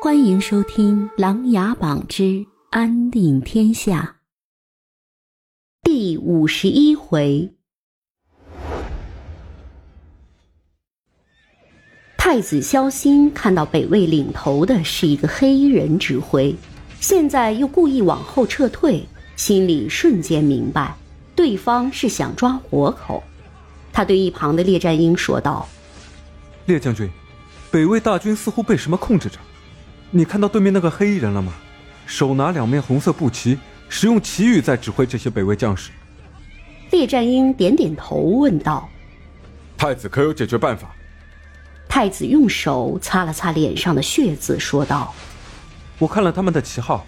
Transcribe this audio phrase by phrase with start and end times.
[0.00, 4.18] 欢迎收听《琅琊榜之安定天下》
[5.82, 7.52] 第五十一回。
[12.16, 16.54] 太子萧欣看到北魏领头的是一个黑衣人指挥，
[17.00, 19.04] 现在又故意往后撤退，
[19.34, 20.96] 心里瞬间明白，
[21.34, 23.20] 对方是想抓活口。
[23.92, 25.68] 他对一旁的列战英说道
[26.66, 27.10] ：“列将军，
[27.72, 29.36] 北魏大军似乎被什么控制着。”
[30.10, 31.52] 你看到对面那个黑衣人了吗？
[32.06, 33.58] 手拿两面红色布旗，
[33.90, 35.90] 使用旗语在指挥这些北魏将士。
[36.90, 38.88] 列战英点点头，问道
[39.76, 40.90] ：“太子可有解决办法？”
[41.86, 45.14] 太子用手擦了擦脸上的血渍，说道
[46.00, 47.04] ：“我看了他们的旗号，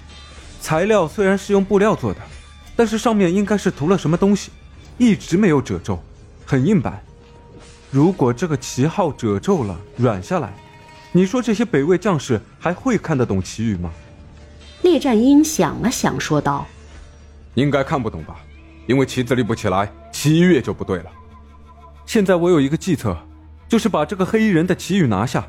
[0.61, 2.21] 材料虽然是用布料做的，
[2.77, 4.51] 但是上面应该是涂了什么东西，
[4.99, 5.99] 一直没有褶皱，
[6.45, 7.03] 很硬板。
[7.91, 10.53] 如果这个旗号褶皱了，软下来。”
[11.13, 13.91] 你说这些北魏将士还会看得懂旗语吗？
[14.83, 16.67] 列战英想了想，说道
[17.55, 18.37] ：“应该看不懂吧，
[18.87, 21.11] 因为旗子立不起来，旗语也就不对了。
[22.07, 23.17] 现在我有一个计策，
[23.69, 25.47] 就是把这个黑衣人的旗语拿下，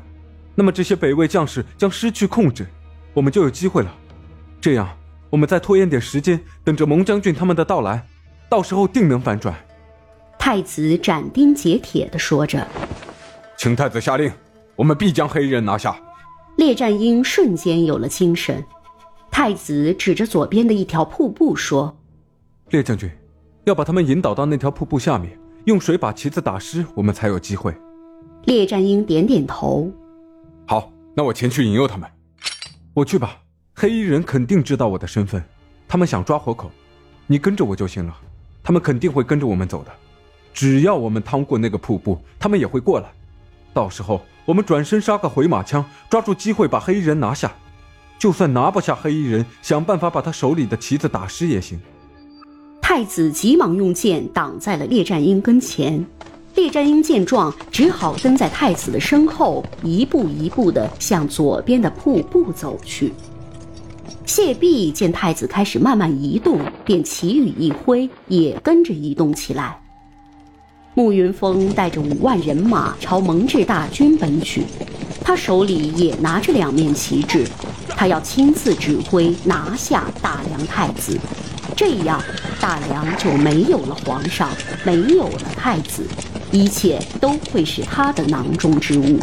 [0.56, 2.66] 那么这些北魏将士将失去控制，
[3.14, 3.94] 我们就有机会了。
[4.60, 4.88] 这样，
[5.30, 8.04] 我们再拖延点时间，等着蒙将军他们的到来，
[8.50, 9.54] 到时候定能反转。”
[10.38, 12.66] 太子斩钉截铁地说着
[13.56, 14.30] ：“请太子下令。”
[14.82, 15.96] 我们必将黑衣人拿下。
[16.56, 18.60] 列战英瞬间有了精神。
[19.30, 21.96] 太子指着左边的一条瀑布说
[22.70, 23.08] ：“列将军，
[23.62, 27.72] 要把他们引导到那条瀑布下面，用水把旗子打湿，我们才有机会。”
[28.46, 29.88] 列战英点点头
[30.66, 32.10] ：“好，那我前去引诱他们。
[32.92, 33.38] 我去吧。
[33.76, 35.40] 黑衣人肯定知道我的身份，
[35.86, 36.68] 他们想抓活口，
[37.28, 38.18] 你跟着我就行了。
[38.64, 39.92] 他们肯定会跟着我们走的。
[40.52, 43.12] 只要我们趟过那个瀑布，他们也会过来。
[43.72, 47.52] 到时候。”我们转身杀个回马枪，抓住机会把黑衣人拿下。
[48.18, 51.80] 就算拿不下黑衣人，想办法把他手里的旗子打湿也行。
[52.80, 56.04] 太子急忙用剑挡在了列战英跟前。
[56.56, 63.12] 列战英见状，只好跟在太子的身后，一步一步的向左边的瀑布走去。
[64.26, 69.81] 谢弼见太子开始慢慢移动，便旗语一挥，也跟着移动起来。
[70.94, 74.62] 慕云峰带着五万人马朝蒙挚大军奔去，
[75.22, 77.46] 他手里也拿着两面旗帜，
[77.88, 81.18] 他要亲自指挥拿下大梁太子，
[81.74, 82.22] 这样
[82.60, 84.50] 大梁就没有了皇上，
[84.84, 86.06] 没有了太子，
[86.50, 89.18] 一切都会是他的囊中之物。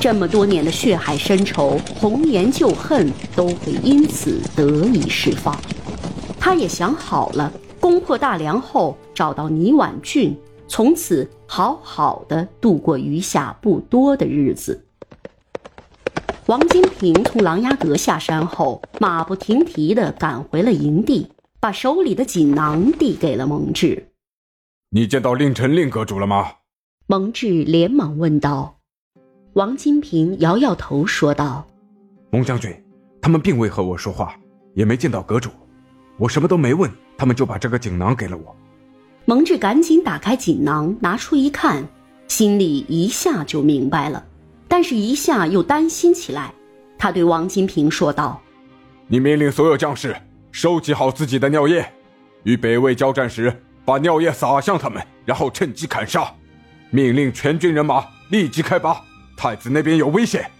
[0.00, 5.54] 这么多年的血海深仇、红颜旧恨都会因此得以释放。
[6.40, 10.34] 他也想好了，攻破大梁后找到倪婉俊。
[10.66, 14.84] 从此好好的度过余下不多的日子。
[16.46, 21.30] 王金平从琅琊阁下山后，马不停蹄的赶回了营地，
[21.60, 24.04] 把手里的锦囊递给了蒙挚。
[24.90, 26.52] 你见到令臣、令阁主了吗？
[27.06, 28.78] 蒙挚连忙问道。
[29.54, 31.66] 王金平摇摇头说道
[32.30, 32.74] ：“蒙将军，
[33.22, 34.34] 他们并未和我说话，
[34.74, 35.50] 也没见到阁主，
[36.18, 38.56] 我什么都没问，他们就把这个锦囊给了我。”
[39.26, 41.82] 蒙挚赶紧打开锦囊，拿出一看，
[42.28, 44.22] 心里一下就明白了，
[44.68, 46.52] 但是一下又担心起来。
[46.98, 48.38] 他对王金平说道
[49.08, 50.14] ：“你命令所有将士
[50.52, 51.90] 收集好自己的尿液，
[52.42, 56.30] 与北魏交战时，把尿液洒向他们，然后趁机砍杀。
[56.90, 59.00] 命令全军人马立即开拔，
[59.38, 60.50] 太子那边有危险。”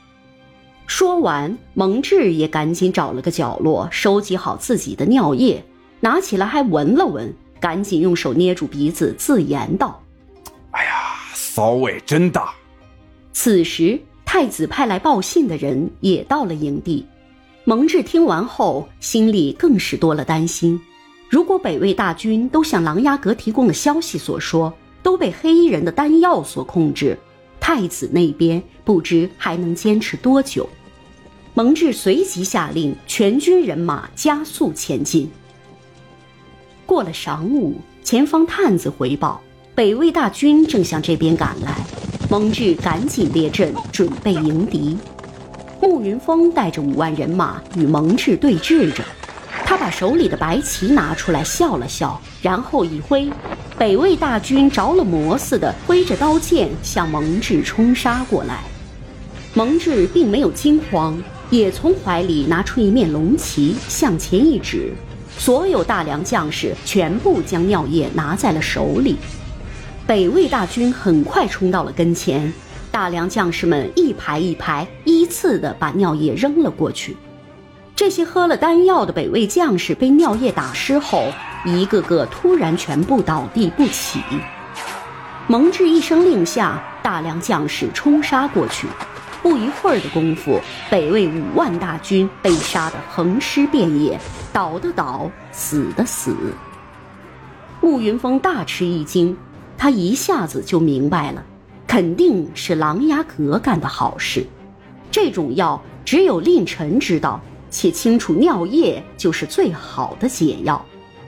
[0.87, 5.63] 说完，蒙挚也赶紧找了个角落，收集好自己的尿液，
[6.01, 7.35] 拿起来还闻了闻。
[7.65, 9.99] 赶紧用手捏住鼻子，自言道
[10.73, 12.53] ：“哎呀，骚味真大。”
[13.33, 17.07] 此时，太子派来报信的人也到了营地。
[17.65, 20.79] 蒙挚听完后，心里更是多了担心。
[21.31, 24.71] 如果北魏大军都像琅琊阁提供的消息所说，
[25.03, 27.19] 都被黑衣人的丹药所控制，
[27.59, 30.69] 太子那边不知还能坚持多久。
[31.55, 35.31] 蒙挚随即下令，全军人马加速前进。
[36.94, 37.75] 过了晌午，
[38.05, 39.41] 前方探子回报，
[39.75, 41.75] 北魏大军正向这边赶来。
[42.31, 44.96] 蒙挚赶紧列阵，准备迎敌。
[45.82, 49.02] 慕云峰带着五万人马与蒙挚对峙着，
[49.64, 53.29] 他把手里的白旗拿出来，笑了笑，然后一挥，
[53.76, 58.62] 北魏大军着了魔似的挥着刀剑向蒙挚冲杀过来。
[59.52, 61.20] 蒙挚并没有惊慌，
[61.50, 64.93] 也从怀里拿出一面龙旗，向前一指。
[65.37, 69.17] 所有大梁将士全部将尿液拿在了手里，
[70.07, 72.51] 北魏大军很快冲到了跟前，
[72.91, 77.17] 大梁将士们一排一排依次的把尿液扔了过去。
[77.95, 81.25] 这些喝了丹药的北魏将士被尿液打湿后，
[81.65, 84.21] 一个个突然全部倒地不起。
[85.47, 88.89] 蒙挚一声令下，大梁将士冲杀过去。
[89.44, 90.58] 不一会儿的功夫，
[90.91, 94.19] 北魏五万大军被杀得横尸遍野，
[94.55, 96.35] 倒的倒，死的死。
[97.82, 99.37] 慕云峰大吃一惊，
[99.76, 101.44] 他一下子就明白了，
[101.87, 104.46] 肯定是琅琊阁干的好事。
[105.11, 107.38] 这种药只有令臣知道，
[107.69, 110.82] 且清楚尿液就是最好的解药，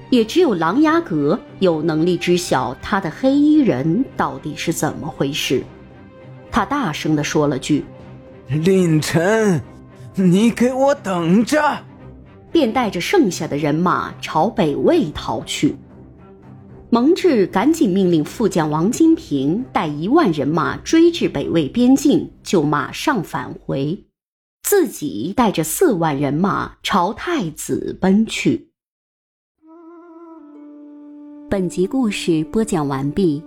[0.08, 5.62] 也只有琅琊阁有能力知晓他的黑衣人到底是怎么回事。
[6.50, 7.84] 他大声地说了句。
[8.48, 9.60] 令臣，
[10.14, 11.78] 你给我等着！
[12.52, 15.76] 便带着剩下的人马朝北魏逃去。
[16.88, 24.04] 蒙挚赶紧命令副将王金平带一万人马追至北魏边境，就马上返回，
[24.62, 28.70] 自己带着四万人马朝太子奔去。
[31.50, 33.42] 本集故事播讲完毕，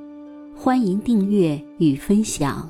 [0.56, 2.70] 欢迎订阅与分享。